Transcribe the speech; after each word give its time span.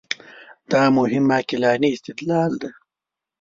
دا 0.71 0.83
مهم 0.97 1.25
عقلاني 1.37 1.89
استدلال 1.95 2.51
دی. 2.61 2.69